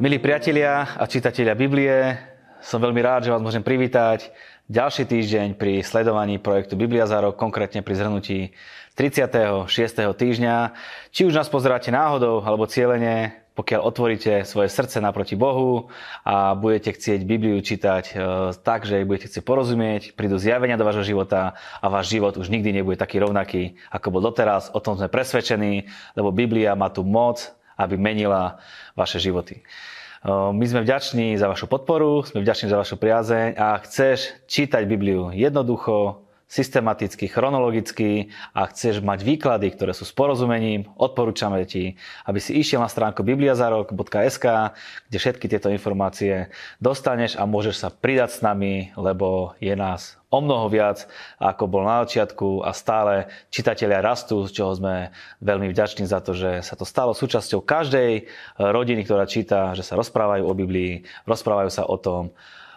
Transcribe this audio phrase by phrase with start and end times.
[0.00, 2.16] Milí priatelia a čitatelia Biblie,
[2.64, 4.32] som veľmi rád, že vás môžem privítať
[4.64, 8.56] ďalší týždeň pri sledovaní projektu Biblia za rok, konkrétne pri zhrnutí
[8.96, 9.68] 36.
[10.00, 10.54] týždňa.
[11.12, 15.92] Či už nás pozeráte náhodou alebo cieľene, pokiaľ otvoríte svoje srdce naproti Bohu
[16.24, 18.12] a budete chcieť Bibliu čítať e,
[18.56, 22.72] tak, že budete chcieť porozumieť, prídu zjavenia do vášho života a váš život už nikdy
[22.72, 24.72] nebude taký rovnaký, ako bol doteraz.
[24.72, 28.60] O tom sme presvedčení, lebo Biblia má tu moc aby menila
[28.92, 29.64] vaše životy.
[30.28, 35.32] My sme vďační za vašu podporu, sme vďační za vašu priazeň a chceš čítať Bibliu
[35.32, 36.20] jednoducho,
[36.50, 41.94] systematicky, chronologicky a chceš mať výklady, ktoré sú s porozumením, odporúčame ti,
[42.26, 44.46] aby si išiel na stránku bibliazarok.sk,
[45.06, 46.50] kde všetky tieto informácie
[46.82, 51.06] dostaneš a môžeš sa pridať s nami, lebo je nás o mnoho viac,
[51.42, 55.10] ako bol na začiatku a stále čitatelia rastú, z čoho sme
[55.42, 59.98] veľmi vďační za to, že sa to stalo súčasťou každej rodiny, ktorá číta, že sa
[59.98, 62.30] rozprávajú o Biblii, rozprávajú sa o tom,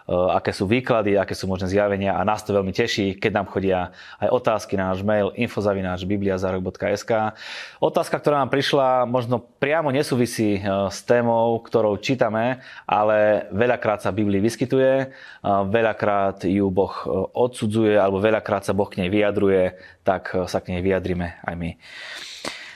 [0.08, 3.96] aké sú výklady, aké sú možné zjavenia a nás to veľmi teší, keď nám chodia
[4.20, 7.12] aj otázky na náš mail infozavináčbibliazarok.sk.
[7.80, 14.12] Otázka, ktorá nám prišla, možno priamo nesúvisí eh, s témou, ktorou čítame, ale veľakrát sa
[14.12, 15.08] Biblii vyskytuje,
[15.44, 20.76] veľakrát ju Boh eh, odsudzuje alebo veľakrát sa Boh k nej vyjadruje, tak sa k
[20.76, 21.70] nej vyjadrime aj my.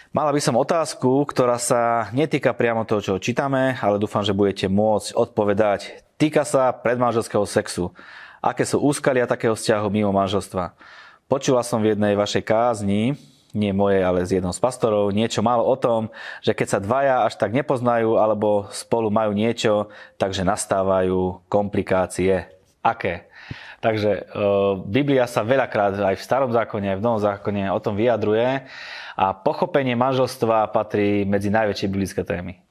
[0.09, 4.67] Mala by som otázku, ktorá sa netýka priamo toho, čo čítame, ale dúfam, že budete
[4.67, 7.95] môcť odpovedať Týka sa predmanželského sexu.
[8.43, 10.75] Aké sú úskalia takého vzťahu mimo manželstva?
[11.31, 13.15] Počula som v jednej vašej kázni,
[13.55, 16.11] nie moje, ale z jednou z pastorov, niečo málo o tom,
[16.43, 22.51] že keď sa dvaja až tak nepoznajú alebo spolu majú niečo, takže nastávajú komplikácie.
[22.83, 23.31] Aké?
[23.79, 24.23] Takže e,
[24.91, 28.67] Biblia sa veľakrát aj v starom zákone, aj v novom zákone o tom vyjadruje
[29.19, 32.63] a pochopenie manželstva patrí medzi najväčšie biblické témy.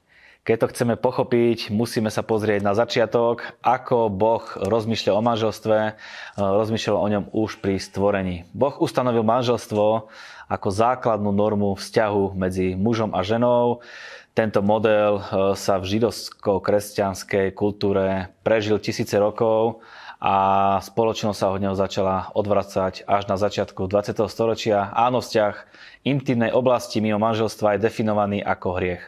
[0.48, 5.92] Keď to chceme pochopiť, musíme sa pozrieť na začiatok, ako Boh rozmýšľal o manželstve, e,
[6.40, 8.48] rozmýšľal o ňom už pri stvorení.
[8.56, 10.08] Boh ustanovil manželstvo
[10.48, 13.84] ako základnú normu vzťahu medzi mužom a ženou.
[14.32, 19.84] Tento model e, sa v židovsko-kresťanskej kultúre prežil tisíce rokov
[20.18, 20.34] a
[20.82, 24.18] spoločnosť sa od neho začala odvracať až na začiatku 20.
[24.26, 24.90] storočia.
[24.90, 25.54] Áno, vzťah
[26.02, 29.04] intimnej oblasti mimo manželstva je definovaný ako hriech.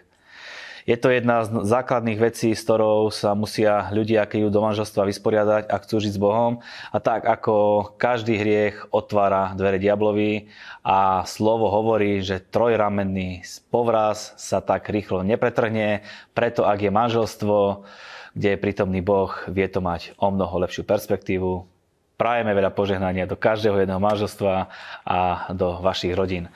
[0.89, 5.07] Je to jedna z základných vecí, s ktorou sa musia ľudia, keď idú do manželstva,
[5.07, 6.65] vysporiadať a chcú žiť s Bohom.
[6.91, 10.49] A tak ako každý hriech otvára dvere diablovi
[10.83, 17.85] a slovo hovorí, že trojramenný povraz sa tak rýchlo nepretrhne, preto ak je manželstvo,
[18.35, 21.67] kde je prítomný Boh, vie to mať o mnoho lepšiu perspektívu.
[22.21, 24.69] Prajeme veľa požehnania do každého jedného manželstva
[25.09, 25.19] a
[25.57, 26.53] do vašich rodín.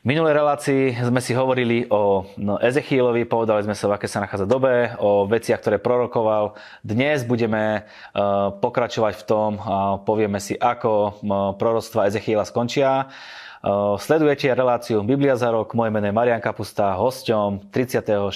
[0.00, 4.24] V minulej relácii sme si hovorili o no, Ezechielovi, povedali sme sa, v aké sa
[4.24, 6.56] nachádza dobe, o veciach, ktoré prorokoval.
[6.80, 11.12] Dnes budeme uh, pokračovať v tom a povieme si, ako uh,
[11.52, 13.12] proroctva Ezechiela skončia.
[13.60, 18.32] Uh, sledujete reláciu Biblia za rok, moje meno je Marian Kapusta, hosťom 36.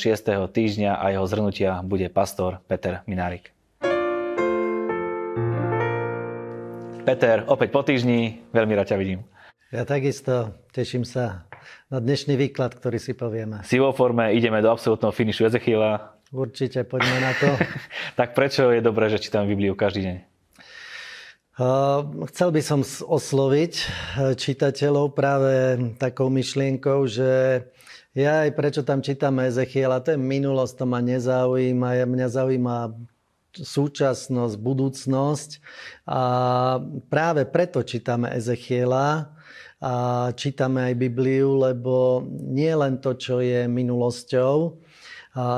[0.52, 3.48] týždňa a jeho zhrnutia bude pastor Peter Minárik.
[7.08, 9.24] Peter, opäť po týždni, veľmi rád ťa vidím.
[9.72, 11.48] Ja takisto teším sa
[11.88, 13.64] na dnešný výklad, ktorý si povieme.
[13.64, 16.20] Si vo forme, ideme do absolútneho finišu Ezechiela.
[16.36, 17.48] Určite, poďme na to.
[18.20, 20.33] tak prečo je dobré, že čítam Bibliu každý deň?
[21.54, 23.86] Uh, chcel by som osloviť uh,
[24.34, 27.62] čitateľov práve takou myšlienkou, že
[28.10, 32.98] ja aj prečo tam čítame Ezechiela, to je minulosť, to ma nezaujíma, mňa zaujíma
[33.54, 35.50] súčasnosť, budúcnosť.
[36.10, 36.22] A
[37.06, 39.30] práve preto čítame Ezechiela,
[39.78, 44.80] a čítame aj Bibliu, lebo nie len to, čo je minulosťou,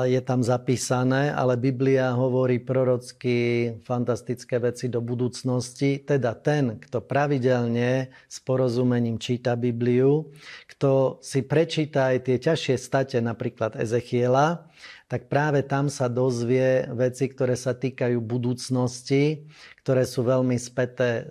[0.09, 6.01] je tam zapísané, ale Biblia hovorí prorocky fantastické veci do budúcnosti.
[6.01, 10.33] Teda ten, kto pravidelne s porozumením číta Bibliu,
[10.65, 14.65] kto si prečíta aj tie ťažšie state, napríklad Ezechiela,
[15.07, 19.47] tak práve tam sa dozvie veci, ktoré sa týkajú budúcnosti,
[19.85, 21.25] ktoré sú veľmi späté e,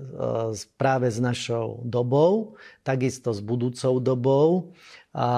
[0.81, 4.73] práve s našou dobou, takisto s budúcou dobou.
[5.17, 5.29] A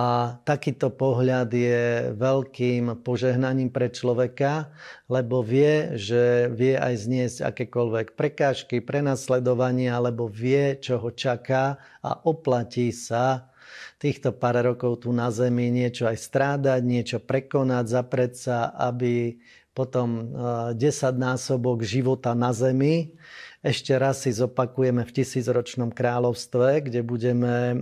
[0.42, 4.74] takýto pohľad je veľkým požehnaním pre človeka,
[5.06, 12.10] lebo vie, že vie aj zniesť akékoľvek prekážky, prenasledovanie, alebo vie, čo ho čaká a
[12.26, 13.54] oplatí sa
[13.98, 19.38] týchto pár rokov tu na Zemi niečo aj strádať, niečo prekonať, zapreť sa, aby
[19.78, 20.34] potom
[20.74, 23.14] 10 eh, násobok života na Zemi
[23.58, 27.76] ešte raz si zopakujeme v tisícročnom kráľovstve, kde budeme e,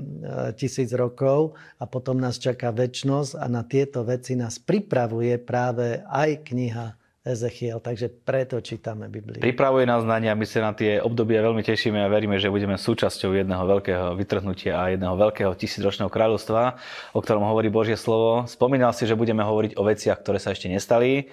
[0.56, 6.48] tisíc rokov a potom nás čaká väčnosť a na tieto veci nás pripravuje práve aj
[6.48, 6.96] kniha
[7.26, 9.42] Ezechiel, takže preto čítame Bibliu.
[9.42, 12.48] Pripravuje nás na ne a my sa na tie obdobia veľmi tešíme a veríme, že
[12.48, 16.78] budeme súčasťou jedného veľkého vytrhnutia a jedného veľkého tisícročného kráľovstva,
[17.12, 18.48] o ktorom hovorí Božie slovo.
[18.48, 21.28] Spomínal si, že budeme hovoriť o veciach, ktoré sa ešte nestali,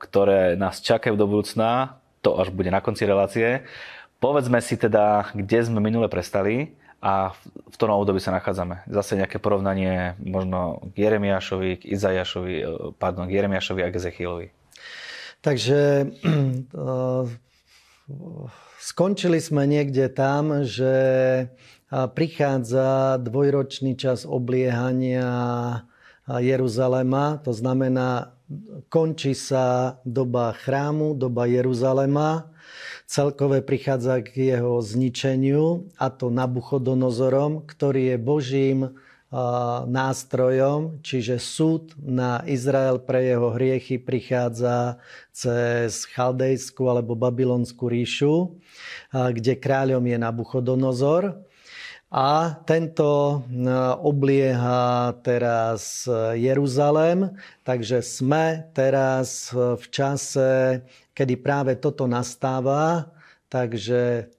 [0.00, 3.68] ktoré nás čakajú do budúcna, to až bude na konci relácie.
[4.18, 8.82] Povedzme si teda, kde sme minule prestali a v tom období sa nachádzame.
[8.90, 12.54] Zase nejaké porovnanie možno k Jeremiášovi, k Izajašovi,
[12.98, 14.46] pardon, k Jeremiášovi a k Ezechielovi.
[15.38, 16.10] Takže
[18.82, 20.94] skončili sme niekde tam, že
[21.88, 25.30] prichádza dvojročný čas obliehania
[26.28, 28.36] Jeruzalema, to znamená,
[28.92, 32.52] končí sa doba chrámu, doba Jeruzalema,
[33.08, 38.80] celkové prichádza k jeho zničeniu, a to Nabuchodonozorom, ktorý je Božím
[39.88, 44.96] nástrojom, čiže súd na Izrael pre jeho hriechy prichádza
[45.36, 48.56] cez Chaldejskú alebo Babylonskú ríšu,
[49.12, 51.44] kde kráľom je Nabuchodonozor.
[52.08, 53.44] A tento
[54.00, 57.36] oblieha teraz Jeruzalém,
[57.68, 60.80] takže sme teraz v čase,
[61.12, 63.12] kedy práve toto nastáva,
[63.52, 64.32] takže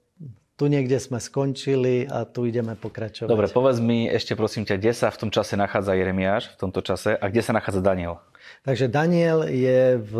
[0.58, 3.30] tu niekde sme skončili a tu ideme pokračovať.
[3.30, 6.82] Dobre, povedz mi ešte prosím ťa, kde sa v tom čase nachádza Jeremiáš, v tomto
[6.82, 8.18] čase, a kde sa nachádza Daniel?
[8.66, 10.14] Takže Daniel je v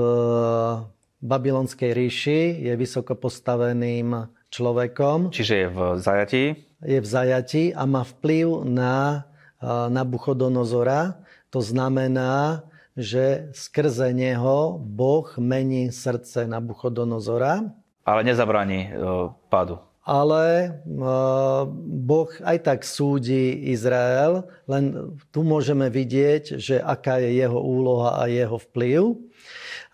[1.19, 5.35] babylonskej ríši, je vysoko postaveným človekom.
[5.35, 6.45] Čiže je v zajatí?
[6.81, 9.27] Je v zajatí a má vplyv na
[9.89, 11.21] Nabuchodonozora.
[11.53, 12.65] To znamená,
[12.97, 17.69] že skrze neho Boh mení srdce Nabuchodonozora.
[18.09, 18.91] Ale nezabráni e,
[19.53, 19.79] pádu
[20.11, 21.03] ale eh,
[21.87, 28.27] Boh aj tak súdi Izrael, len tu môžeme vidieť, že aká je jeho úloha a
[28.27, 29.15] jeho vplyv.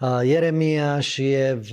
[0.00, 1.72] Jeremiáš je v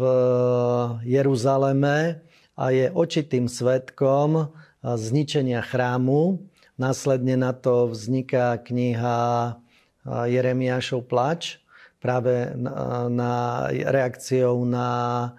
[1.04, 2.24] Jeruzaleme
[2.56, 4.48] a je očitým svetkom
[4.84, 6.44] zničenia chrámu.
[6.76, 9.56] Následne na to vzniká kniha
[10.04, 11.64] Jeremiášov plač
[12.04, 14.90] práve na, reakciou na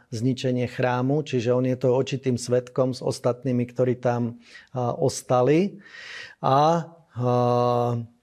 [0.08, 4.41] zničenie chrámu, čiže on je to očitým svetkom s ostatnými, ktorí tam
[4.73, 5.76] ostali.
[6.41, 7.32] A, a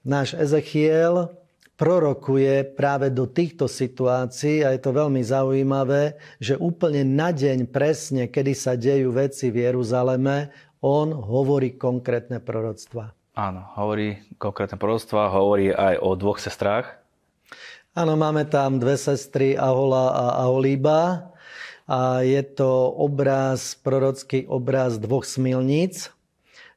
[0.02, 1.30] náš Ezechiel
[1.78, 8.26] prorokuje práve do týchto situácií a je to veľmi zaujímavé, že úplne na deň presne,
[8.26, 10.50] kedy sa dejú veci v Jeruzaleme,
[10.82, 13.14] on hovorí konkrétne proroctva.
[13.32, 17.02] Áno, hovorí konkrétne proroctva, hovorí aj o dvoch sestrách,
[17.92, 21.28] Áno, máme tam dve sestry, Ahola a Aholíba.
[21.84, 26.08] A je to obraz, prorocký obraz dvoch smilníc.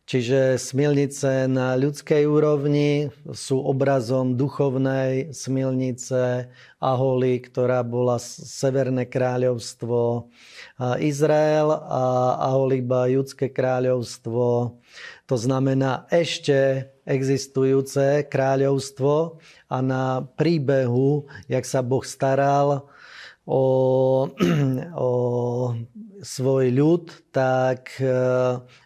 [0.05, 6.45] Čiže smilnice na ľudskej úrovni sú obrazom duchovnej smilnice
[6.77, 10.29] Aholy, ktorá bola Severné kráľovstvo
[11.01, 14.77] Izrael a Aholiba Judské kráľovstvo.
[15.25, 19.41] To znamená ešte existujúce kráľovstvo
[19.73, 22.85] a na príbehu, jak sa Boh staral
[23.41, 23.63] o,
[25.01, 25.09] o
[26.25, 28.09] svoj ľud, tak e,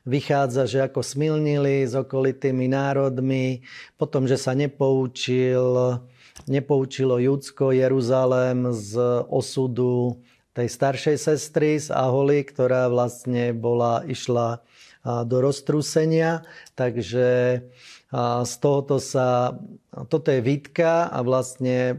[0.04, 3.64] vychádza, že ako smilnili s okolitými národmi,
[3.96, 6.04] potom, že sa nepoučil,
[6.52, 9.00] nepoučilo Judsko, Jeruzalém z
[9.32, 10.20] osudu
[10.52, 14.60] tej staršej sestry z Aholy, ktorá vlastne bola, išla
[15.04, 16.44] do roztrúsenia.
[16.76, 17.64] Takže
[18.44, 19.54] z tohoto sa,
[20.10, 21.96] toto je výtka a vlastne e,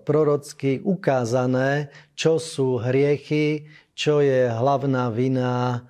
[0.00, 5.84] prorocky ukázané, čo sú hriechy, čo je hlavná vina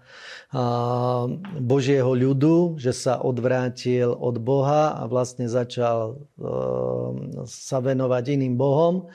[1.57, 6.45] Božieho ľudu, že sa odvrátil od Boha a vlastne začal e,
[7.49, 9.09] sa venovať iným Bohom,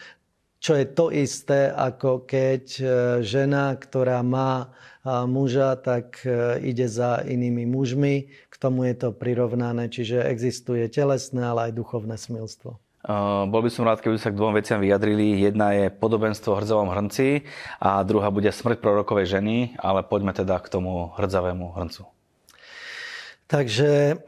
[0.57, 2.83] čo je to isté, ako keď e,
[3.21, 4.73] žena, ktorá má
[5.07, 6.19] muža, tak
[6.59, 12.19] ide za inými mužmi, k tomu je to prirovnané, čiže existuje telesné, ale aj duchovné
[12.19, 12.75] smilstvo.
[13.07, 15.39] Uh, bol by som rád, keby sa k dvom veciam vyjadrili.
[15.39, 17.47] Jedna je podobenstvo hrdzavom hrnci
[17.79, 22.03] a druhá bude smrť prorokovej ženy, ale poďme teda k tomu hrdzavému hrncu.
[23.47, 24.19] Takže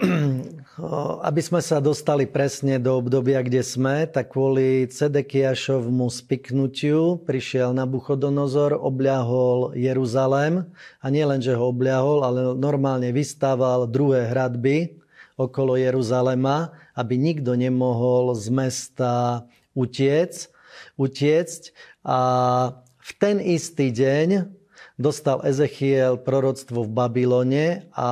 [1.27, 8.79] aby sme sa dostali presne do obdobia, kde sme, tak kvôli Cedekiašovmu spiknutiu prišiel Nabuchodonozor,
[8.79, 10.63] obľahol Jeruzalém
[11.03, 14.98] a nie len, že ho obľahol, ale normálne vystával druhé hradby
[15.39, 19.13] okolo Jeruzalema, aby nikto nemohol z mesta
[19.71, 20.51] utiec,
[20.99, 21.71] utiecť.
[22.03, 22.19] A
[22.99, 24.51] v ten istý deň
[24.99, 28.11] dostal Ezechiel proroctvo v Babylone a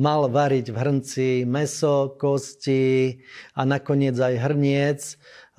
[0.00, 3.20] mal variť v hrnci meso, kosti
[3.52, 5.00] a nakoniec aj hrniec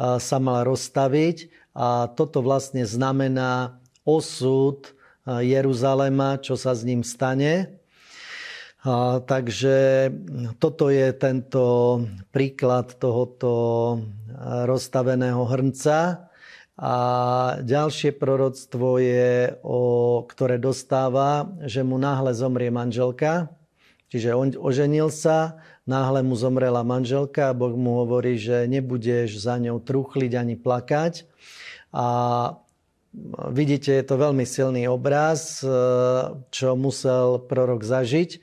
[0.01, 1.53] sa mal rozstaviť.
[1.77, 4.97] A toto vlastne znamená osud
[5.29, 7.80] Jeruzalema, čo sa s ním stane.
[8.81, 10.09] A, takže
[10.57, 11.63] toto je tento
[12.33, 13.53] príklad tohoto
[14.65, 16.27] rozstaveného hrnca.
[16.81, 16.95] A
[17.61, 19.77] ďalšie proroctvo je, o,
[20.25, 23.53] ktoré dostáva, že mu náhle zomrie manželka.
[24.09, 29.61] Čiže on oženil sa, náhle mu zomrela manželka a Boh mu hovorí, že nebudeš za
[29.61, 31.29] ňou truchliť ani plakať.
[31.93, 32.07] A
[33.51, 35.67] Vidíte, je to veľmi silný obraz, e,
[36.47, 38.39] čo musel prorok zažiť.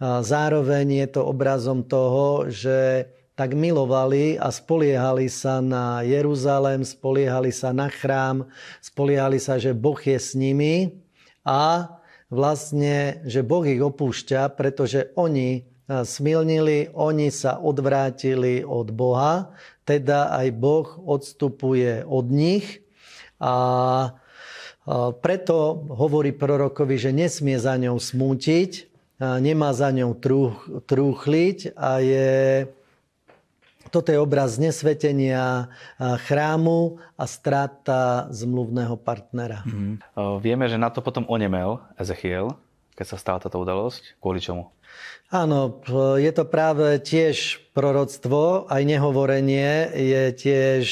[0.00, 7.72] Zároveň je to obrazom toho, že tak milovali a spoliehali sa na Jeruzalém, spoliehali sa
[7.72, 8.44] na chrám,
[8.84, 11.00] spoliehali sa, že Boh je s nimi
[11.40, 11.88] a
[12.28, 15.60] vlastne, že Boh ich opúšťa, pretože oni e,
[16.04, 19.56] smilnili, oni sa odvrátili od Boha,
[19.88, 22.84] teda aj Boh odstupuje od nich
[23.40, 23.54] a
[25.22, 30.16] preto hovorí prorokovi, že nesmie za ňou smútiť, nemá za ňou
[30.82, 32.30] trúchliť a je,
[33.94, 35.70] toto je obraz nesvetenia
[36.00, 39.62] chrámu a strata zmluvného partnera.
[39.62, 39.94] Mm-hmm.
[40.42, 42.56] Vieme, že na to potom onemel Ezechiel,
[42.98, 44.18] keď sa stala táto udalosť.
[44.18, 44.74] Kvôli čomu?
[45.30, 45.78] Áno,
[46.18, 50.84] je to práve tiež proroctvo, aj nehovorenie je tiež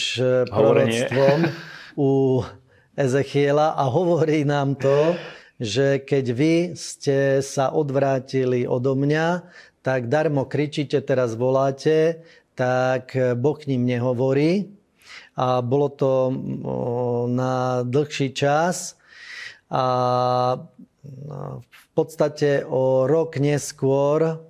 [0.47, 1.39] proroctvom.
[1.99, 2.47] u
[2.95, 5.19] Ezechiela a hovorí nám to,
[5.59, 9.43] že keď vy ste sa odvrátili odo mňa,
[9.83, 12.23] tak darmo kričíte, teraz voláte,
[12.55, 14.71] tak Boh k ním nehovorí.
[15.39, 16.31] A bolo to
[17.31, 18.99] na dlhší čas.
[19.71, 19.85] A
[21.67, 24.43] v podstate o rok neskôr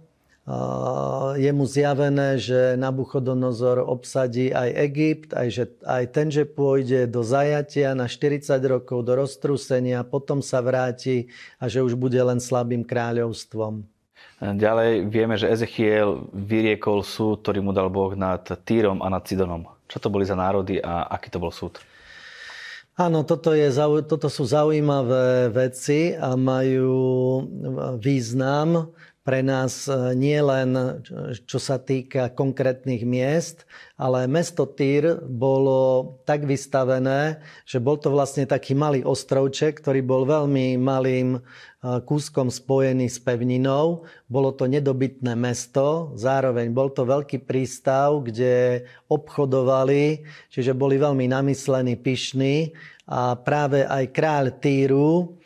[1.37, 7.21] je mu zjavené, že Nabuchodonozor obsadí aj Egypt, aj, že, aj ten, že pôjde do
[7.21, 11.28] zajatia na 40 rokov, do roztrúsenia, potom sa vráti
[11.61, 13.85] a že už bude len slabým kráľovstvom.
[14.38, 19.67] Ďalej vieme, že Ezechiel vyriekol súd, ktorý mu dal Boh nad Týrom a nad Sidonom.
[19.90, 21.83] Čo to boli za národy a aký to bol súd?
[22.99, 23.71] Áno, toto, je,
[24.11, 27.47] toto sú zaujímavé veci a majú
[28.02, 28.90] význam
[29.28, 30.73] pre nás e, nie len
[31.44, 33.68] čo sa týka konkrétnych miest,
[34.00, 40.25] ale mesto Týr bolo tak vystavené, že bol to vlastne taký malý ostrovček, ktorý bol
[40.25, 41.40] veľmi malým e,
[42.08, 44.08] kúskom spojený s pevninou.
[44.32, 52.00] Bolo to nedobytné mesto, zároveň bol to veľký prístav, kde obchodovali, čiže boli veľmi namyslení,
[52.00, 52.73] pyšní
[53.08, 55.38] a práve aj kráľ Týru,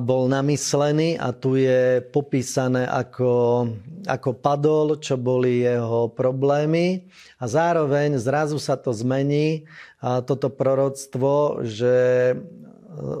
[0.00, 3.66] bol namyslený a tu je popísané, ako,
[4.08, 7.04] ako padol, čo boli jeho problémy
[7.36, 9.68] a zároveň zrazu sa to zmení,
[10.00, 11.96] toto proroctvo, že
[12.32, 12.34] e,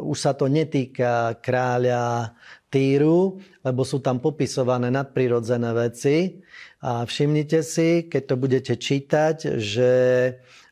[0.06, 2.32] už sa to netýka kráľa
[2.66, 6.42] Týru, lebo sú tam popisované nadprirodzené veci.
[6.82, 9.90] A všimnite si, keď to budete čítať, že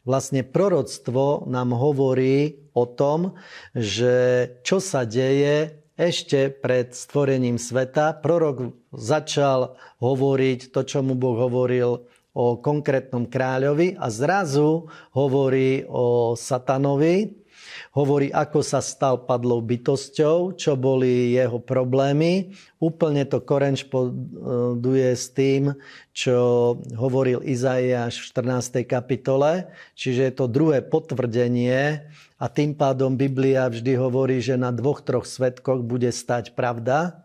[0.05, 3.38] vlastne proroctvo nám hovorí o tom,
[3.73, 8.19] že čo sa deje ešte pred stvorením sveta.
[8.19, 12.02] Prorok začal hovoriť to, čo mu Boh hovoril
[12.35, 17.43] o konkrétnom kráľovi a zrazu hovorí o satanovi,
[17.94, 22.52] hovorí, ako sa stal padlou bytosťou, čo boli jeho problémy.
[22.83, 25.73] Úplne to korenšpoduje s tým,
[26.11, 26.37] čo
[26.99, 28.85] hovoril Izaiáš v 14.
[28.85, 29.71] kapitole.
[29.94, 32.04] Čiže je to druhé potvrdenie
[32.37, 37.25] a tým pádom Biblia vždy hovorí, že na dvoch, troch svetkoch bude stať pravda.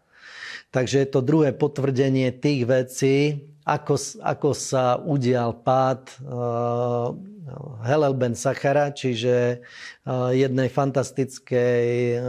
[0.69, 7.13] Takže je to druhé potvrdenie tých vecí, ako, ako sa udial pád uh,
[7.81, 9.65] Helel ben Sachara, čiže
[10.05, 11.83] uh, jednej fantastickej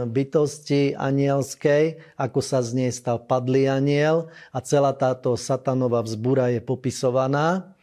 [0.09, 6.61] bytosti anielskej, ako sa z nej stal padlý aniel a celá táto satanová vzbúra je
[6.61, 7.73] popisovaná.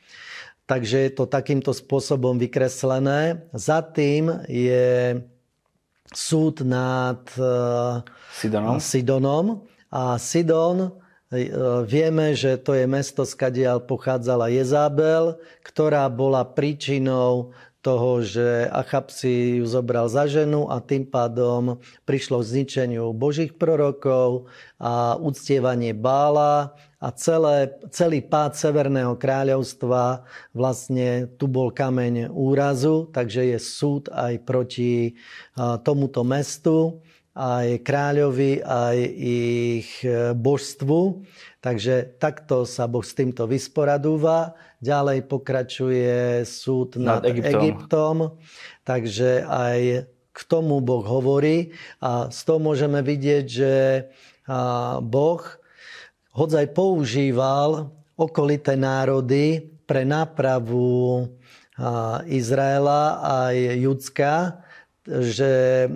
[0.69, 3.49] Takže je to takýmto spôsobom vykreslené.
[3.57, 5.17] Za tým je
[6.13, 8.05] súd nad uh,
[8.37, 8.77] Sidonom.
[8.77, 9.47] Sidonom.
[9.89, 10.93] A Sidon
[11.85, 19.63] vieme, že to je mesto, skadiaľ pochádzala Jezábel, ktorá bola príčinou toho, že Achab si
[19.63, 24.51] ju zobral za ženu a tým pádom prišlo k zničeniu božích prorokov
[24.83, 33.55] a uctievanie Bála a celé, celý pád Severného kráľovstva vlastne tu bol kameň úrazu, takže
[33.55, 35.15] je súd aj proti
[35.87, 36.99] tomuto mestu
[37.39, 41.23] aj kráľovi, aj ich e, božstvu.
[41.63, 44.59] Takže takto sa Boh s týmto vysporadúva.
[44.83, 47.55] Ďalej pokračuje súd nad, nad Egyptom.
[47.63, 48.17] Egyptom.
[48.83, 53.75] Takže aj k tomu Boh hovorí a z toho môžeme vidieť, že
[55.03, 55.43] Boh
[56.31, 61.27] hodzaj používal okolité národy pre nápravu
[62.31, 64.63] Izraela aj Judska,
[65.09, 65.89] že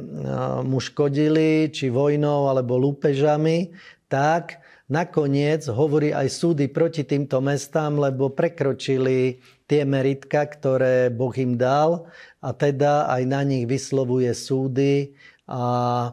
[0.64, 3.76] mu škodili či vojnou alebo lúpežami,
[4.08, 11.56] tak nakoniec hovorí aj súdy proti týmto mestám, lebo prekročili tie meritka, ktoré Boh im
[11.56, 12.08] dal
[12.40, 15.16] a teda aj na nich vyslovuje súdy
[15.48, 16.12] a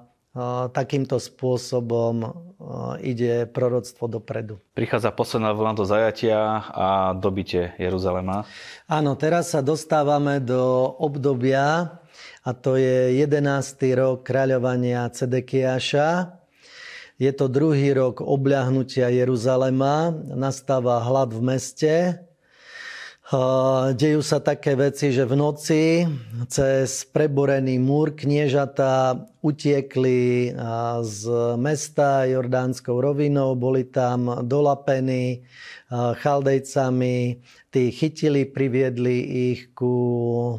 [0.71, 2.31] takýmto spôsobom
[2.99, 4.59] ide proroctvo dopredu.
[4.75, 8.43] Prichádza posledná vlna do zajatia a dobitie Jeruzalema.
[8.87, 11.97] Áno, teraz sa dostávame do obdobia,
[12.43, 13.99] a to je 11.
[13.99, 16.39] rok kráľovania Cedekiaša.
[17.19, 20.15] Je to druhý rok obľahnutia Jeruzalema.
[20.35, 21.93] Nastáva hlad v meste
[23.93, 26.01] Dejú sa také veci, že v noci
[26.49, 30.49] cez preborený múr kniežatá utiekli
[31.05, 31.21] z
[31.61, 35.45] mesta Jordánskou rovinou, boli tam dolapení
[35.93, 37.37] chaldejcami,
[37.69, 39.17] tí chytili, priviedli
[39.53, 40.57] ich ku,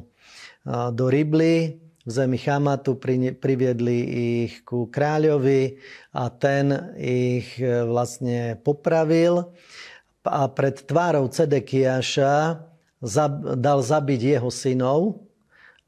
[0.95, 1.75] do Ribly,
[2.07, 2.95] v zemi Chamatu
[3.35, 3.99] priviedli
[4.47, 5.75] ich ku kráľovi
[6.15, 9.51] a ten ich vlastne popravil
[10.31, 12.63] a pred tvárou Cedekiaša
[13.59, 15.27] dal zabiť jeho synov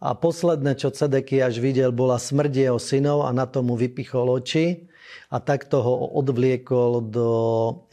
[0.02, 4.90] a posledné, čo Cedekiaš videl, bola smrť jeho synov a na tomu vypichol oči
[5.30, 7.30] a takto ho odvliekol do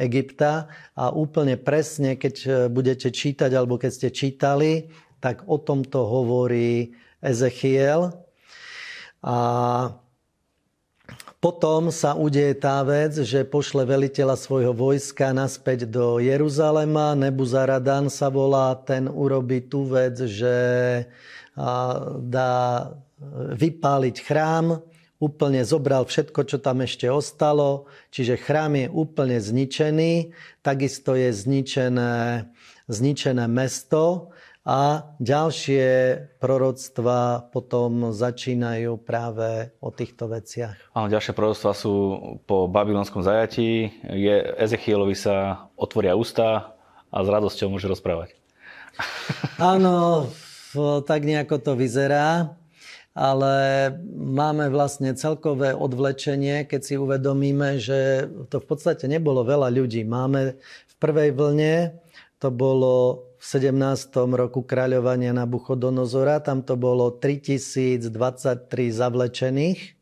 [0.01, 4.89] Egypta a úplne presne, keď budete čítať alebo keď ste čítali,
[5.21, 8.15] tak o tomto hovorí Ezechiel.
[9.19, 9.37] A
[11.39, 17.15] potom sa udeje tá vec, že pošle veliteľa svojho vojska naspäť do Jeruzalema.
[17.15, 20.55] Nebuzaradan sa volá, ten urobí tú vec, že
[22.19, 22.55] dá
[23.55, 24.83] vypáliť chrám,
[25.19, 30.31] úplne zobral všetko, čo tam ešte ostalo, čiže chrám je úplne zničený,
[30.63, 32.47] takisto je zničené,
[32.87, 34.31] zničené mesto
[34.67, 35.87] a ďalšie
[36.37, 40.75] proroctva potom začínajú práve o týchto veciach.
[40.91, 41.95] Áno, ďalšie proroctva sú
[42.43, 43.89] po babylonskom zajatí.
[44.03, 46.75] Je, Ezechielovi sa otvoria ústa
[47.09, 48.35] a s radosťou môže rozprávať.
[49.57, 50.27] Áno,
[51.07, 52.51] tak nejako to vyzerá,
[53.15, 53.55] ale
[54.11, 60.03] máme vlastne celkové odvlečenie, keď si uvedomíme, že to v podstate nebolo veľa ľudí.
[60.03, 61.95] Máme v prvej vlne,
[62.43, 64.11] to bolo v 17.
[64.35, 66.43] roku kráľovania Nabuchodonozora.
[66.43, 68.11] Tam to bolo 3023
[68.91, 69.95] zavlečených.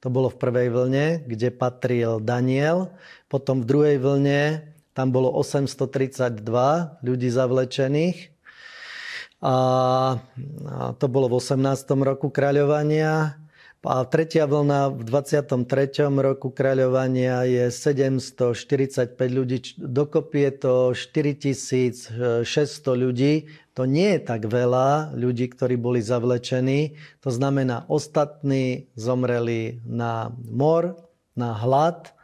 [0.00, 2.88] To bolo v prvej vlne, kde patril Daniel.
[3.28, 6.40] Potom v druhej vlne tam bolo 832
[7.04, 8.32] ľudí zavlečených.
[9.44, 9.54] A
[10.96, 11.60] to bolo v 18.
[12.08, 13.41] roku kráľovania.
[13.82, 16.06] A tretia vlna v 23.
[16.22, 19.74] roku kráľovania je 745 ľudí.
[19.74, 22.46] Dokopy je to 4600
[22.94, 23.50] ľudí.
[23.74, 26.94] To nie je tak veľa ľudí, ktorí boli zavlečení.
[27.26, 31.02] To znamená, ostatní zomreli na mor,
[31.34, 32.14] na hlad,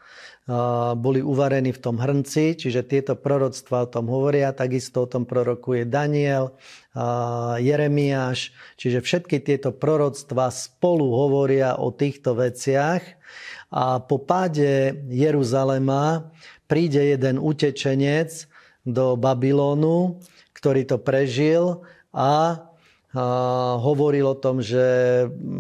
[0.96, 5.84] boli uvarení v tom hrnci, čiže tieto proroctva o tom hovoria, takisto o tom prorokuje
[5.84, 6.56] Daniel,
[7.60, 13.04] Jeremiáš, čiže všetky tieto proroctva spolu hovoria o týchto veciach.
[13.68, 16.32] A po páde Jeruzalema
[16.64, 18.48] príde jeden utečenec
[18.88, 20.16] do Babylonu,
[20.56, 22.64] ktorý to prežil a
[23.16, 24.84] hovoril o tom, že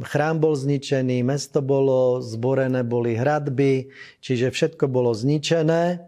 [0.04, 3.88] chrám bol zničený, mesto bolo zborené, boli hradby,
[4.20, 6.04] čiže všetko bolo zničené.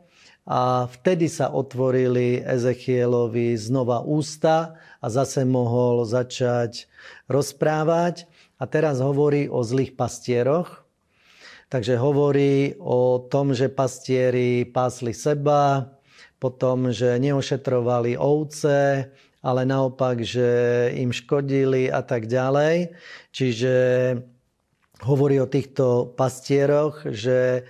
[0.51, 6.91] A vtedy sa otvorili Ezechielovi znova ústa a zase mohol začať
[7.31, 8.27] rozprávať.
[8.61, 10.85] A teraz hovorí o zlých pastieroch.
[11.71, 15.87] Takže hovorí o tom, že pastieri pásli seba,
[16.43, 19.07] potom, že neošetrovali ovce,
[19.41, 20.49] ale naopak, že
[20.97, 22.93] im škodili a tak ďalej.
[23.33, 23.75] Čiže
[25.01, 27.65] hovorí o týchto pastieroch, že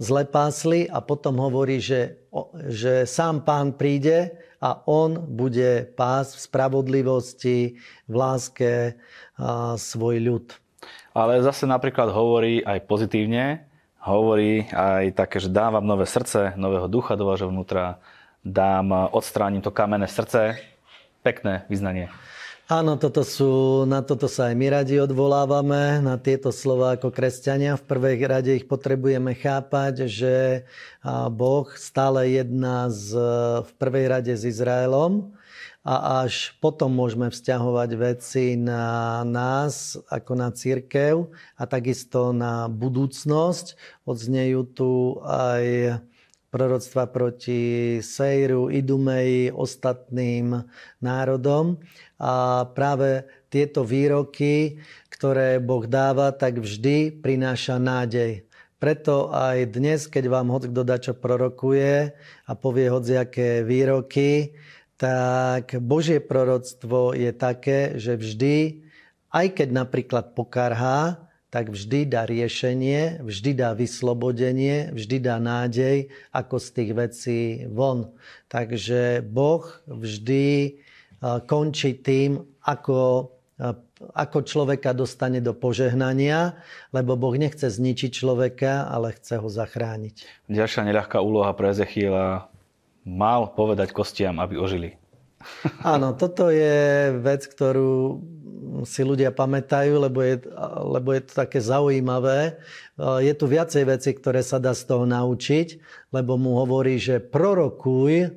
[0.00, 2.18] zle pásli a potom hovorí, že,
[2.66, 7.58] že sám pán príde a on bude pás v spravodlivosti,
[8.10, 8.98] v láske
[9.78, 10.46] svoj ľud.
[11.14, 13.66] Ale zase napríklad hovorí aj pozitívne,
[14.00, 18.00] hovorí aj také, že dávam nové srdce, nového ducha do vášho vnútra,
[18.44, 20.60] dám, odstránim to kamenné srdce.
[21.20, 22.08] Pekné vyznanie.
[22.70, 27.74] Áno, toto sú, na toto sa aj my radi odvolávame, na tieto slova ako kresťania.
[27.74, 30.34] V prvej rade ich potrebujeme chápať, že
[31.34, 33.18] Boh stále jedná z,
[33.66, 35.34] v prvej rade s Izraelom
[35.82, 41.26] a až potom môžeme vzťahovať veci na nás ako na církev
[41.58, 43.74] a takisto na budúcnosť.
[44.06, 45.98] Odznejú tu aj
[46.50, 50.66] proroctva proti Sejru, Idumeji, ostatným
[50.98, 51.78] národom.
[52.18, 58.44] A práve tieto výroky, ktoré Boh dáva, tak vždy prináša nádej.
[58.80, 62.16] Preto aj dnes, keď vám hoď kto dačo prorokuje
[62.48, 64.56] a povie hociaké výroky,
[64.96, 68.84] tak Božie proroctvo je také, že vždy,
[69.32, 76.62] aj keď napríklad pokarhá, tak vždy dá riešenie, vždy dá vyslobodenie, vždy dá nádej, ako
[76.62, 78.14] z tých vecí von.
[78.46, 80.78] Takže Boh vždy
[81.50, 83.28] končí tým, ako,
[84.14, 86.54] ako človeka dostane do požehnania,
[86.94, 90.46] lebo Boh nechce zničiť človeka, ale chce ho zachrániť.
[90.46, 92.46] Ďalšia neľahká úloha pre Ezechiela
[93.02, 94.96] mal povedať kostiam, aby ožili.
[95.80, 98.20] Áno, toto je vec, ktorú
[98.84, 100.44] si ľudia pamätajú, lebo je,
[100.84, 102.60] lebo je to také zaujímavé.
[102.98, 105.80] Je tu viacej veci, ktoré sa dá z toho naučiť,
[106.12, 108.34] lebo mu hovorí, že prorokuj,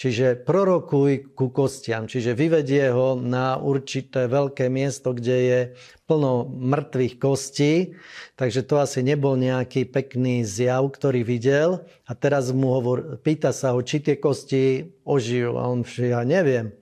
[0.00, 5.60] čiže prorokuj ku kostiam, čiže vyvedie ho na určité veľké miesto, kde je
[6.08, 7.94] plno mŕtvych kostí,
[8.34, 11.84] takže to asi nebol nejaký pekný zjav, ktorý videl.
[12.08, 15.60] A teraz mu hovor, pýta sa ho, či tie kosti ožijú.
[15.60, 16.79] A on, že ja neviem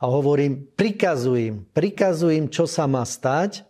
[0.00, 3.68] a hovorím, prikazujem, prikazujem, čo sa má stať.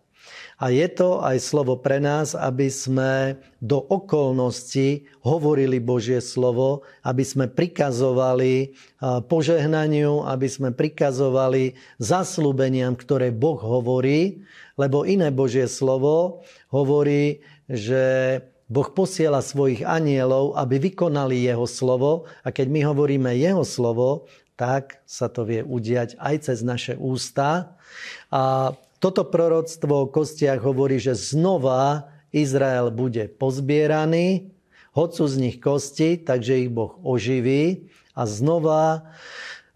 [0.61, 7.25] A je to aj slovo pre nás, aby sme do okolností hovorili Božie slovo, aby
[7.25, 14.45] sme prikazovali požehnaniu, aby sme prikazovali zaslúbeniam, ktoré Boh hovorí,
[14.77, 18.37] lebo iné Božie slovo hovorí, že
[18.69, 24.29] Boh posiela svojich anielov, aby vykonali jeho slovo a keď my hovoríme jeho slovo,
[24.61, 27.81] tak sa to vie udiať aj cez naše ústa.
[28.29, 34.53] A toto proroctvo o kostiach hovorí, že znova Izrael bude pozbieraný,
[34.93, 39.09] hocu z nich kosti, takže ich Boh oživí a znova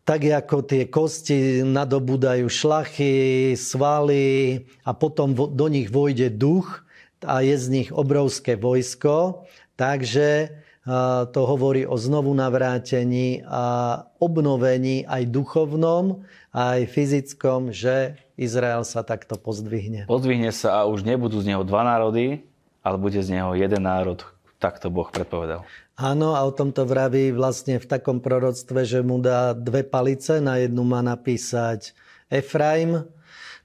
[0.04, 6.84] tak ako tie kosti nadobúdajú šlachy, svaly a potom do nich vojde duch
[7.24, 9.48] a je z nich obrovské vojsko.
[9.80, 10.52] Takže
[11.32, 19.40] to hovorí o znovu navrátení a obnovení aj duchovnom, aj fyzickom, že Izrael sa takto
[19.40, 20.04] pozdvihne.
[20.04, 22.44] Pozdvihne sa a už nebudú z neho dva národy,
[22.84, 24.20] ale bude z neho jeden národ.
[24.60, 25.64] Tak to Boh predpovedal.
[25.94, 30.42] Áno, a o tomto vraví vlastne v takom proroctve, že mu dá dve palice.
[30.42, 31.94] Na jednu má napísať
[32.26, 33.06] Efraim,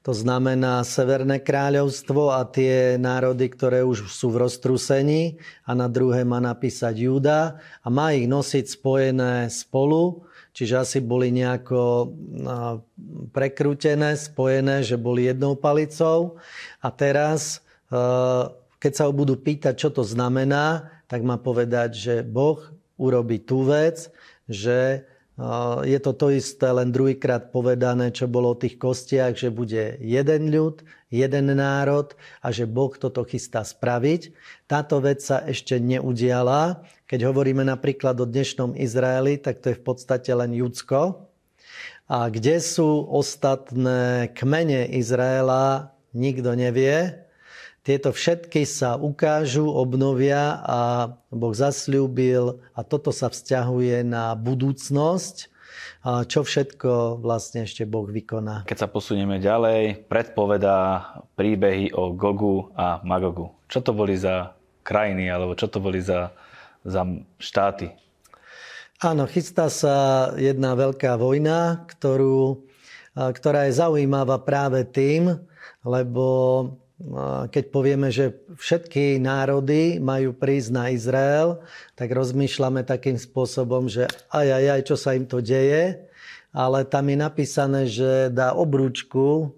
[0.10, 5.38] to znamená Severné kráľovstvo a tie národy, ktoré už sú v roztrusení
[5.69, 11.30] a na druhé má napísať Júda a má ich nosiť spojené spolu, čiže asi boli
[11.30, 12.10] nejako
[13.30, 16.41] prekrútené, spojené, že boli jednou palicou.
[16.82, 17.62] A teraz,
[17.93, 18.10] e,
[18.82, 22.58] keď sa ho budú pýtať, čo to znamená, tak má povedať, že Boh
[22.98, 24.10] urobí tú vec,
[24.50, 25.06] že
[25.88, 30.52] je to to isté, len druhýkrát povedané, čo bolo o tých kostiach, že bude jeden
[30.52, 32.12] ľud, jeden národ
[32.43, 34.36] a že Boh toto chystá spraviť.
[34.67, 36.84] Táto vec sa ešte neudiala.
[37.08, 41.32] Keď hovoríme napríklad o dnešnom Izraeli, tak to je v podstate len Judsko.
[42.10, 47.29] A kde sú ostatné kmene Izraela, nikto nevie.
[47.89, 55.49] Tieto všetky sa ukážu, obnovia a Boh zasľúbil a toto sa vzťahuje na budúcnosť,
[56.06, 58.69] a čo všetko vlastne ešte Boh vykoná.
[58.69, 60.78] Keď sa posunieme ďalej, predpovedá
[61.34, 63.58] príbehy o Gogu a Magogu.
[63.65, 64.54] Čo to boli za
[64.86, 66.30] krajiny, alebo čo to boli za,
[66.86, 67.10] za
[67.41, 67.89] štáty?
[69.02, 72.69] Áno, chystá sa jedna veľká vojna, ktorú,
[73.17, 75.41] ktorá je zaujímavá práve tým,
[75.82, 76.25] lebo
[77.50, 81.64] keď povieme, že všetky národy majú prísť na Izrael,
[81.96, 85.96] tak rozmýšľame takým spôsobom, že aj, aj, aj, čo sa im to deje,
[86.52, 89.56] ale tam je napísané, že dá obrúčku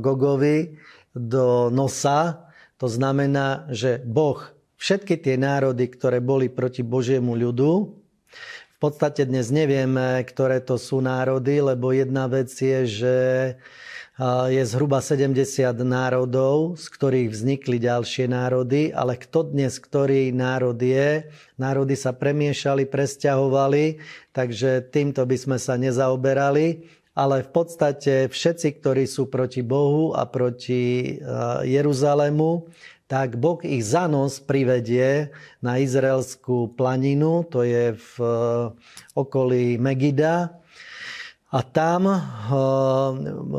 [0.00, 0.80] Gogovi
[1.12, 2.48] do nosa.
[2.80, 4.40] To znamená, že Boh
[4.80, 8.00] všetky tie národy, ktoré boli proti Božiemu ľudu,
[8.80, 13.16] v podstate dnes nevieme, ktoré to sú národy, lebo jedna vec je, že
[14.52, 15.32] je zhruba 70
[15.80, 21.24] národov, z ktorých vznikli ďalšie národy, ale kto dnes, ktorý národ je,
[21.56, 23.96] národy sa premiešali, presťahovali,
[24.36, 26.84] takže týmto by sme sa nezaoberali,
[27.16, 31.16] ale v podstate všetci, ktorí sú proti Bohu a proti
[31.64, 32.68] Jeruzalému,
[33.08, 35.32] tak Boh ich za nos privedie
[35.64, 38.14] na izraelskú planinu, to je v
[39.16, 40.59] okolí Megida.
[41.50, 42.06] A tam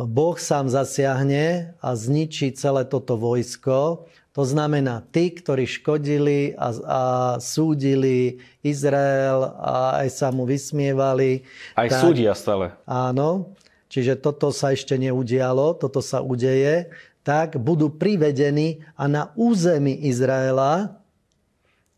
[0.08, 7.02] Boh sám zasiahne a zničí celé toto vojsko to znamená, tí, ktorí škodili a, a
[7.44, 11.44] súdili Izrael a aj sa mu vysmievali.
[11.76, 12.72] Aj tak, súdia stále.
[12.88, 13.52] Áno,
[13.92, 16.88] čiže toto sa ešte neudialo, toto sa udeje,
[17.28, 21.01] tak budú privedení a na území Izraela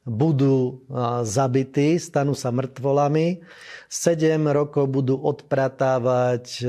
[0.04, 0.84] budú
[1.24, 3.40] zabití, stanú sa mŕtvolami.
[3.88, 6.68] Sedem rokov budú odpratávať e,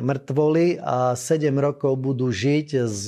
[0.00, 3.04] mŕtvoly a sedem rokov budú žiť z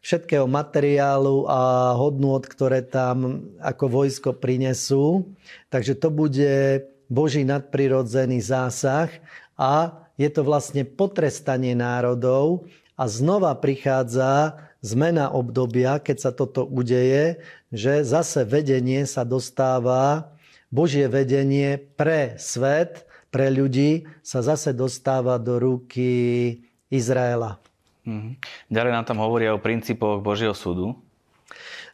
[0.00, 5.28] všetkého materiálu a hodnôt, ktoré tam ako vojsko prinesú.
[5.68, 6.82] Takže to bude
[7.12, 9.12] Boží nadprirodzený zásah
[9.60, 12.64] a je to vlastne potrestanie národov
[12.96, 20.34] a znova prichádza zmena obdobia, keď sa toto udeje, že zase vedenie sa dostáva,
[20.70, 27.62] Božie vedenie pre svet, pre ľudí sa zase dostáva do ruky Izraela.
[28.06, 28.32] Mm-hmm.
[28.70, 30.98] Ďalej nám tam hovoria o princípoch Božieho súdu.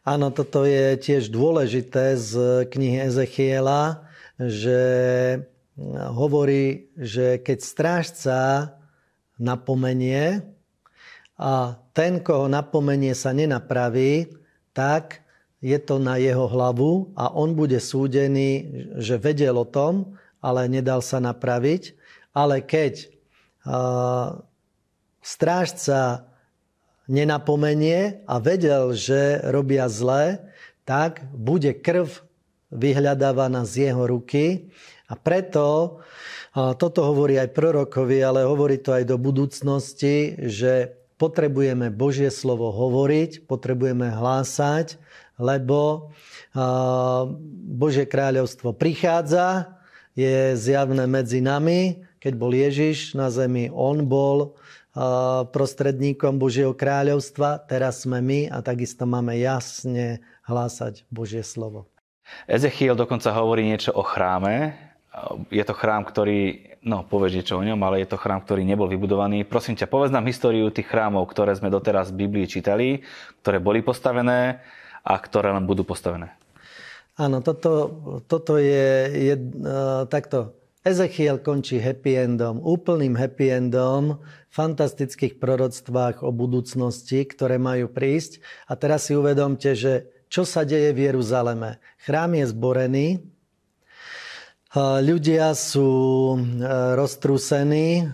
[0.07, 4.07] Áno, toto je tiež dôležité z knihy Ezechiela,
[4.39, 4.81] že
[6.15, 8.39] hovorí, že keď strážca
[9.37, 10.47] napomenie
[11.37, 14.31] a ten, koho napomenie sa nenapraví,
[14.73, 15.26] tak
[15.64, 18.64] je to na jeho hlavu a on bude súdený,
[19.01, 21.97] že vedel o tom, ale nedal sa napraviť.
[22.37, 23.09] Ale keď
[25.25, 26.29] strážca
[27.09, 30.45] nenapomenie a vedel, že robia zlé,
[30.87, 32.23] tak bude krv
[32.71, 34.71] vyhľadávaná z jeho ruky.
[35.09, 35.99] A preto,
[36.53, 43.48] toto hovorí aj prorokovi, ale hovorí to aj do budúcnosti, že potrebujeme Božie slovo hovoriť,
[43.48, 45.00] potrebujeme hlásať,
[45.37, 46.12] lebo
[47.68, 49.76] Božie kráľovstvo prichádza,
[50.16, 52.00] je zjavné medzi nami.
[52.24, 54.57] Keď bol Ježiš na zemi, on bol
[55.52, 61.85] prostredníkom Božieho kráľovstva, teraz sme my a takisto máme jasne hlásať Božie slovo.
[62.48, 64.72] Ezechiel dokonca hovorí niečo o chráme.
[65.52, 68.87] Je to chrám, ktorý, no povedz niečo o ňom, ale je to chrám, ktorý nebol
[68.87, 69.42] vybudovaný.
[69.42, 73.03] Prosím ťa, povedz nám históriu tých chrámov, ktoré sme doteraz v Biblii čítali,
[73.42, 74.62] ktoré boli postavené
[75.03, 76.31] a ktoré len budú postavené.
[77.18, 77.90] Áno, toto,
[78.31, 80.55] toto je, je uh, takto.
[80.87, 84.22] Ezechiel končí happy endom, úplným happy endom,
[84.55, 88.38] fantastických proroctvách o budúcnosti, ktoré majú prísť.
[88.70, 91.83] A teraz si uvedomte, že čo sa deje v Jeruzaleme.
[92.07, 93.07] Chrám je zborený,
[94.77, 95.93] ľudia sú
[96.35, 96.39] e,
[96.97, 98.12] roztrúsení,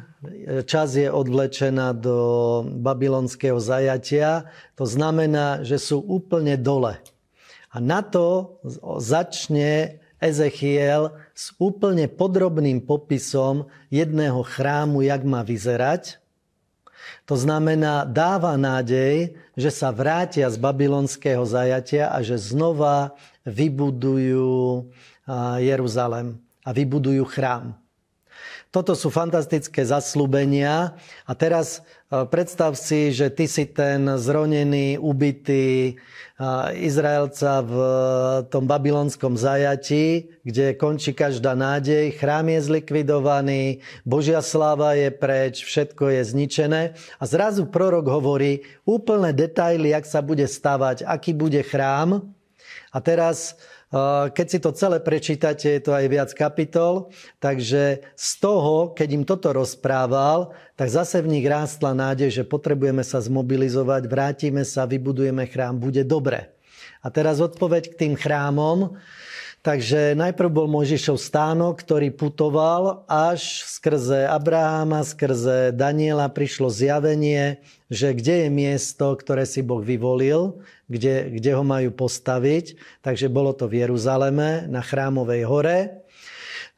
[0.70, 2.18] čas je odvlečená do
[2.62, 4.46] babylonského zajatia.
[4.78, 7.02] To znamená, že sú úplne dole.
[7.72, 8.58] A na to
[9.02, 16.22] začne Ezechiel s úplne podrobným popisom jedného chrámu, jak má vyzerať.
[17.26, 24.86] To znamená, dáva nádej, že sa vrátia z babylonského zajatia a že znova vybudujú
[25.58, 27.82] Jeruzalem a vybudujú chrám.
[28.72, 30.96] Toto sú fantastické zaslúbenia.
[31.28, 35.92] A teraz e, predstav si, že ty si ten zronený, ubitý e,
[36.80, 37.74] Izraelca v
[38.48, 46.08] tom babylonskom zajati, kde končí každá nádej, chrám je zlikvidovaný, Božia sláva je preč, všetko
[46.08, 46.82] je zničené.
[47.20, 52.24] A zrazu prorok hovorí úplné detaily, jak sa bude stavať, aký bude chrám.
[52.88, 53.60] A teraz
[54.32, 59.24] keď si to celé prečítate, je to aj viac kapitol, takže z toho, keď im
[59.28, 65.44] toto rozprával, tak zase v nich rástla nádej, že potrebujeme sa zmobilizovať, vrátime sa, vybudujeme
[65.44, 66.48] chrám, bude dobre.
[67.04, 68.96] A teraz odpoveď k tým chrámom.
[69.62, 78.10] Takže najprv bol Mojžišov stánok, ktorý putoval až skrze Abraháma, skrze Daniela prišlo zjavenie, že
[78.10, 80.58] kde je miesto, ktoré si Boh vyvolil,
[80.92, 82.76] kde, kde ho majú postaviť.
[83.00, 85.78] Takže bolo to v Jeruzaleme na chrámovej hore.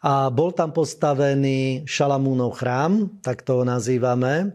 [0.05, 4.53] A bol tam postavený Šalamúnov chrám, tak to ho nazývame.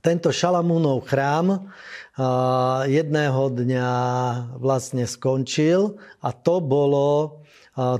[0.00, 1.68] Tento Šalamúnov chrám
[2.88, 3.90] jedného dňa
[4.56, 7.40] vlastne skončil a to bolo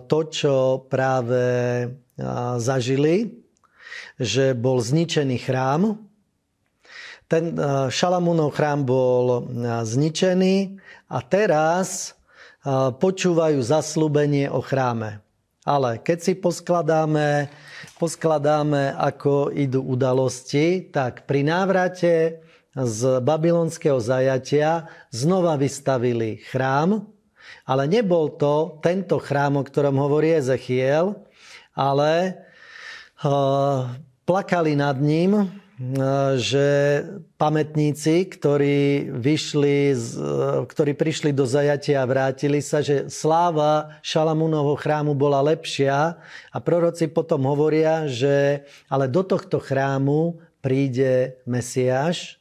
[0.09, 1.45] to, čo práve
[2.61, 3.45] zažili,
[4.17, 6.01] že bol zničený chrám.
[7.35, 7.59] Ten
[7.91, 9.51] Šalamúnov chrám bol
[9.83, 10.79] zničený
[11.11, 12.15] a teraz
[13.03, 15.19] počúvajú zaslúbenie o chráme.
[15.67, 17.51] Ale keď si poskladáme,
[17.99, 22.39] poskladáme, ako idú udalosti, tak pri návrate
[22.71, 27.03] z babylonského zajatia znova vystavili chrám,
[27.67, 31.19] ale nebol to tento chrám, o ktorom hovorí Ezechiel,
[31.75, 32.39] ale
[34.23, 35.51] plakali nad ním,
[36.39, 36.69] že
[37.35, 39.91] pamätníci, ktorí, vyšli,
[40.71, 46.15] ktorí prišli do zajatia a vrátili sa, že sláva Šalamúnovho chrámu bola lepšia
[46.55, 52.39] a proroci potom hovoria, že ale do tohto chrámu príde Mesiáš,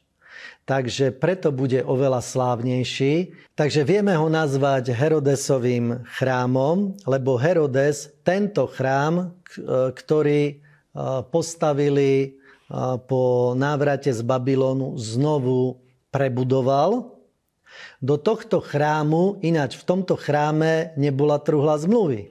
[0.62, 3.34] takže preto bude oveľa slávnejší.
[3.58, 9.34] Takže vieme ho nazvať Herodesovým chrámom, lebo Herodes tento chrám,
[9.98, 10.62] ktorý
[11.34, 12.38] postavili
[13.08, 17.12] po návrate z Babylonu znovu prebudoval.
[17.98, 22.30] Do tohto chrámu, ináč v tomto chráme nebola truhla zmluvy.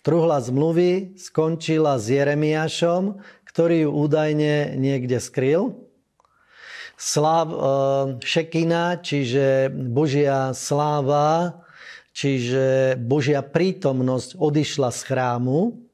[0.00, 5.84] Truhla zmluvy skončila s Jeremiášom, ktorý ju údajne niekde skryl.
[6.98, 7.58] Sláv, e,
[8.24, 11.62] šekina, čiže Božia sláva,
[12.16, 15.87] čiže Božia prítomnosť odišla z chrámu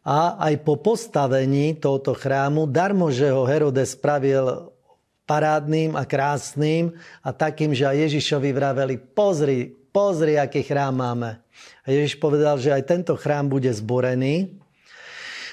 [0.00, 4.72] a aj po postavení tohoto chrámu, darmo, že ho Herodes spravil
[5.28, 11.38] parádnym a krásnym a takým, že aj Ježišovi vraveli, pozri, pozri, aký chrám máme.
[11.84, 14.58] A Ježiš povedal, že aj tento chrám bude zborený.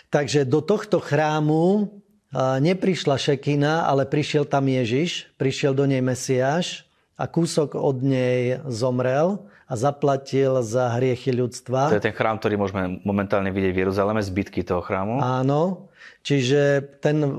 [0.07, 1.91] Takže do tohto chrámu
[2.63, 6.88] neprišla Šekina, ale prišiel tam Ježiš, prišiel do nej Mesiáš
[7.19, 11.91] a kúsok od nej zomrel a zaplatil za hriechy ľudstva.
[11.91, 15.19] To je ten chrám, ktorý môžeme momentálne vidieť v Jeruzaleme, zbytky toho chrámu.
[15.19, 15.91] Áno,
[16.23, 17.30] čiže ten e,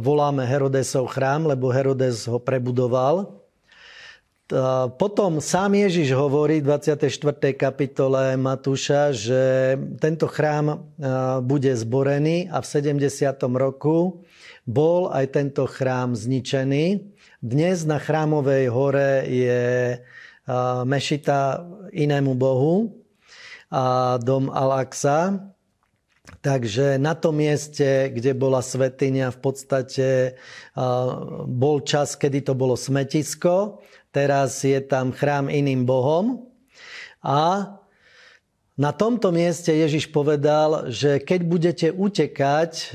[0.00, 3.44] voláme Herodesov chrám, lebo Herodes ho prebudoval.
[4.94, 7.10] Potom sám Ježiš hovorí v 24.
[7.58, 10.76] kapitole Matúša, že tento chrám e,
[11.42, 13.10] bude zborený a v 70.
[13.58, 14.22] roku
[14.62, 17.10] bol aj tento chrám zničený.
[17.42, 19.62] Dnes na chrámovej hore je
[20.86, 23.02] mešita inému bohu
[23.70, 25.52] a dom Al-Aqsa.
[26.42, 30.08] Takže na tom mieste, kde bola svetiňa, v podstate
[31.46, 33.82] bol čas, kedy to bolo smetisko.
[34.14, 36.46] Teraz je tam chrám iným bohom.
[37.26, 37.74] A
[38.76, 42.86] na tomto mieste Ježiš povedal, že keď budete utekať, e,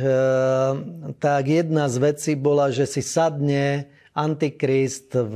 [1.17, 5.35] tak jedna z vecí bola, že si sadne Antikrist v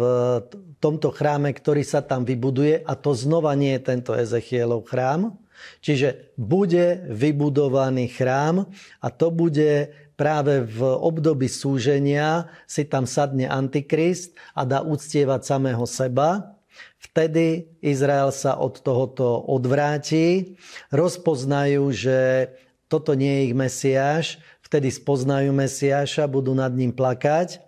[0.86, 5.34] tomto chráme, ktorý sa tam vybuduje a to znova nie je tento Ezechielov chrám.
[5.82, 8.70] Čiže bude vybudovaný chrám
[9.02, 15.82] a to bude práve v období súženia si tam sadne Antikrist a dá uctievať samého
[15.90, 16.54] seba.
[17.02, 20.54] Vtedy Izrael sa od tohoto odvráti,
[20.94, 22.52] rozpoznajú, že
[22.86, 24.26] toto nie je ich Mesiáš,
[24.62, 27.66] vtedy spoznajú Mesiáša, budú nad ním plakať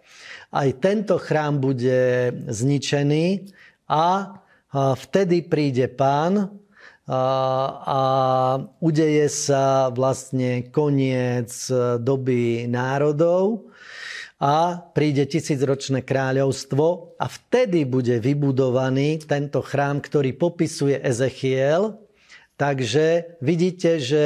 [0.51, 3.51] aj tento chrám bude zničený
[3.91, 4.37] a
[4.73, 6.51] vtedy príde pán
[7.07, 8.01] a
[8.83, 11.49] udeje sa vlastne koniec
[12.03, 13.71] doby národov
[14.37, 21.97] a príde tisícročné kráľovstvo a vtedy bude vybudovaný tento chrám, ktorý popisuje Ezechiel.
[22.53, 24.25] Takže vidíte, že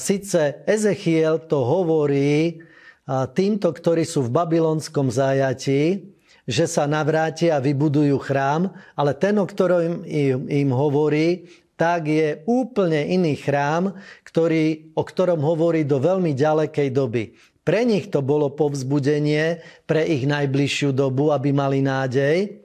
[0.00, 2.65] síce Ezechiel to hovorí
[3.06, 6.10] týmto, ktorí sú v babylonskom zajatí,
[6.46, 12.40] že sa navrátia a vybudujú chrám, ale ten, o ktorom im, im hovorí, tak je
[12.48, 17.36] úplne iný chrám, ktorý, o ktorom hovorí do veľmi ďalekej doby.
[17.66, 19.58] Pre nich to bolo povzbudenie
[19.90, 22.62] pre ich najbližšiu dobu, aby mali nádej.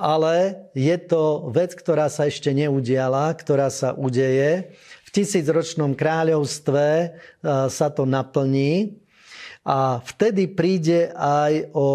[0.00, 0.34] Ale
[0.72, 4.72] je to vec, ktorá sa ešte neudiala, ktorá sa udeje
[5.12, 7.08] tisícročnom kráľovstve e,
[7.68, 9.00] sa to naplní
[9.60, 11.88] a vtedy príde aj o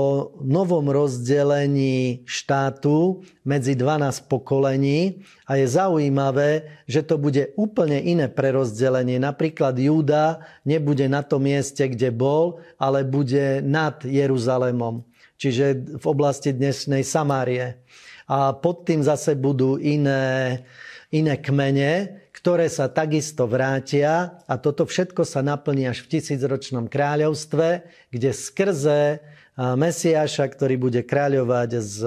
[0.45, 9.17] novom rozdelení štátu medzi 12 pokolení a je zaujímavé, že to bude úplne iné prerozdelenie.
[9.17, 15.01] Napríklad Júda nebude na tom mieste, kde bol, ale bude nad Jeruzalémom,
[15.41, 17.81] čiže v oblasti dnešnej Samárie.
[18.29, 20.61] A pod tým zase budú iné,
[21.09, 27.81] iné kmene, ktoré sa takisto vrátia a toto všetko sa naplní až v tisícročnom kráľovstve,
[28.13, 29.17] kde skrze
[29.57, 31.97] Mesiáša, ktorý bude kráľovať z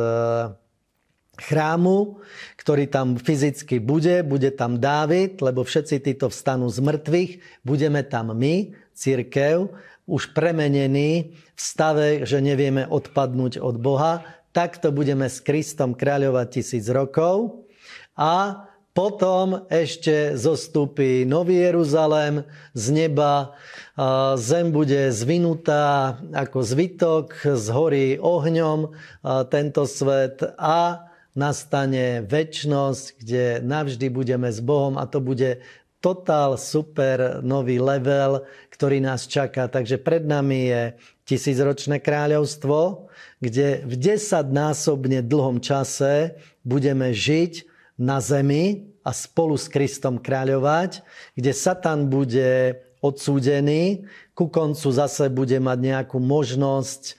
[1.42, 2.22] chrámu,
[2.54, 7.30] ktorý tam fyzicky bude, bude tam Dávid, lebo všetci títo vstanú z mŕtvych,
[7.66, 9.74] budeme tam my, církev,
[10.06, 14.22] už premenení v stave, že nevieme odpadnúť od Boha,
[14.54, 17.66] takto budeme s Kristom kráľovať tisíc rokov
[18.14, 18.62] a
[18.98, 22.42] Potom ešte zostúpi Nový Jeruzalém
[22.74, 23.54] z neba,
[24.34, 28.90] zem bude zvinutá ako zvitok, zhorí ohňom
[29.54, 31.06] tento svet a
[31.38, 35.62] nastane väčnosť, kde navždy budeme s Bohom a to bude
[36.02, 38.42] totál super nový level,
[38.74, 39.70] ktorý nás čaká.
[39.70, 40.82] Takže pred nami je
[41.22, 43.06] tisícročné kráľovstvo,
[43.38, 46.34] kde v desaťnásobne dlhom čase
[46.66, 47.67] budeme žiť
[47.98, 51.02] na zemi a spolu s Kristom kráľovať,
[51.34, 57.18] kde Satan bude odsúdený, ku koncu zase bude mať nejakú možnosť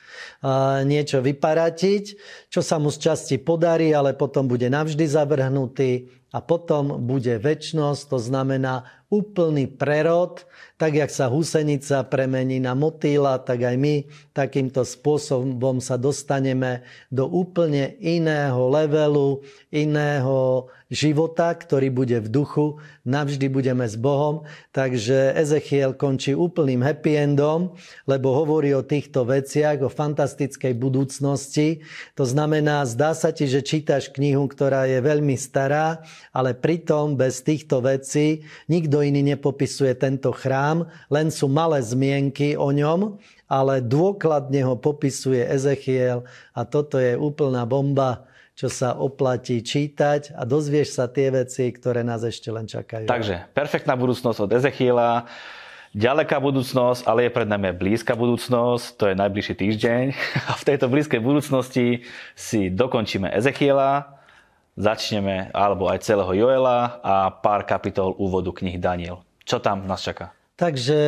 [0.88, 2.04] niečo vyparatiť,
[2.48, 8.02] čo sa mu z časti podarí, ale potom bude navždy zavrhnutý a potom bude väčnosť,
[8.12, 10.46] to znamená úplný prerod,
[10.80, 17.28] tak jak sa husenica premení na motýla, tak aj my takýmto spôsobom sa dostaneme do
[17.28, 19.44] úplne iného levelu,
[19.74, 24.48] iného života, ktorý bude v duchu, navždy budeme s Bohom.
[24.74, 27.78] Takže Ezechiel končí úplným happy endom,
[28.10, 31.86] lebo hovorí o týchto veciach, o fantastickej budúcnosti.
[32.18, 36.02] To znamená, zdá sa ti, že čítaš knihu, ktorá je veľmi stará,
[36.34, 42.70] ale pritom bez týchto vecí nikto iný nepopisuje tento chrám, len sú malé zmienky o
[42.72, 43.20] ňom,
[43.50, 46.24] ale dôkladne ho popisuje Ezechiel
[46.54, 48.30] a toto je úplná bomba
[48.60, 53.08] čo sa oplatí čítať a dozvieš sa tie veci, ktoré nás ešte len čakajú.
[53.08, 55.32] Takže perfektná budúcnosť od Ezechiela,
[55.96, 60.04] ďaleká budúcnosť, ale je pred nami blízka budúcnosť, to je najbližší týždeň.
[60.52, 62.04] A v tejto blízkej budúcnosti
[62.36, 64.19] si dokončíme Ezechiela,
[64.80, 69.20] začneme, alebo aj celého Joela a pár kapitol úvodu knih Daniel.
[69.44, 70.32] Čo tam nás čaká?
[70.56, 71.00] Takže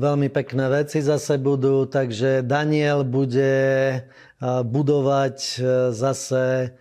[0.00, 1.84] veľmi pekné veci zase budú.
[1.88, 3.52] Takže Daniel bude
[4.64, 5.58] budovať e,
[5.92, 6.72] zase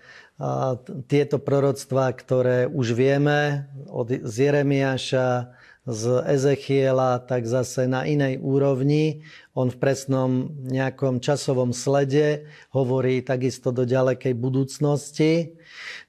[1.10, 5.50] tieto proroctvá, ktoré už vieme od, z Jeremiáša,
[5.88, 9.24] z Ezechiela, tak zase na inej úrovni.
[9.58, 15.58] On v presnom nejakom časovom slede hovorí takisto do ďalekej budúcnosti.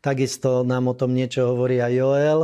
[0.05, 2.41] Takisto nám o tom niečo hovorí aj Joel.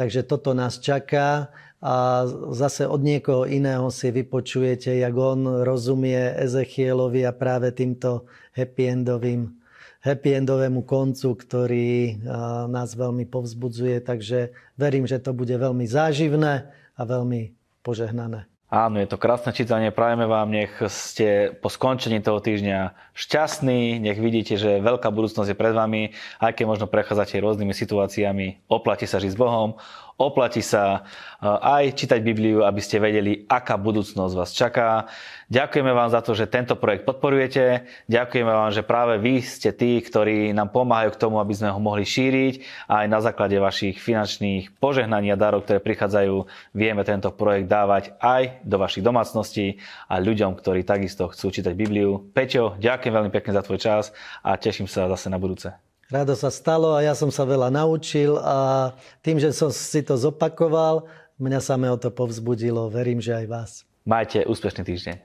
[0.00, 1.52] Takže toto nás čaká
[1.84, 2.24] a
[2.56, 8.24] zase od niekoho iného si vypočujete, jak on rozumie Ezechielovi a práve týmto
[8.56, 9.60] happy endovým
[10.06, 12.22] happy endovému koncu, ktorý
[12.70, 13.98] nás veľmi povzbudzuje.
[14.06, 17.52] Takže verím, že to bude veľmi záživné a veľmi
[17.82, 18.55] požehnané.
[18.66, 19.94] Áno, je to krásne čítanie.
[19.94, 25.56] Prajeme vám, nech ste po skončení toho týždňa šťastní, nech vidíte, že veľká budúcnosť je
[25.56, 26.10] pred vami,
[26.42, 28.66] aj keď možno prechádzate rôznymi situáciami.
[28.66, 29.78] Oplatí sa žiť s Bohom,
[30.16, 35.08] oplatí sa eh, aj čítať Bibliu, aby ste vedeli, aká budúcnosť vás čaká.
[35.46, 37.86] Ďakujeme vám za to, že tento projekt podporujete.
[38.10, 41.78] Ďakujeme vám, že práve vy ste tí, ktorí nám pomáhajú k tomu, aby sme ho
[41.78, 47.30] mohli šíriť a aj na základe vašich finančných požehnaní a darov, ktoré prichádzajú, vieme tento
[47.30, 49.78] projekt dávať aj do vašich domácností
[50.10, 52.26] a ľuďom, ktorí takisto chcú čítať Bibliu.
[52.34, 54.10] Peťo, ďakujem veľmi pekne za tvoj čas
[54.42, 55.95] a teším sa zase na budúce.
[56.06, 58.94] Rado sa stalo a ja som sa veľa naučil a
[59.26, 61.10] tým, že som si to zopakoval,
[61.42, 62.86] mňa samé o to povzbudilo.
[62.86, 63.70] Verím, že aj vás.
[64.06, 65.16] Majte úspešný týždeň.